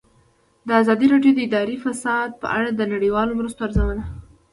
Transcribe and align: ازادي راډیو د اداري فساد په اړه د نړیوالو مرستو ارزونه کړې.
ازادي 0.81 1.05
راډیو 1.13 1.31
د 1.35 1.39
اداري 1.47 1.77
فساد 1.85 2.29
په 2.41 2.47
اړه 2.57 2.69
د 2.71 2.81
نړیوالو 2.93 3.37
مرستو 3.39 3.65
ارزونه 3.67 3.89
کړې. 4.07 4.13